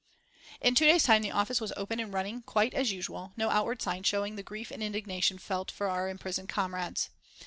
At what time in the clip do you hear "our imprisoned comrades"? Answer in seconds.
5.87-7.11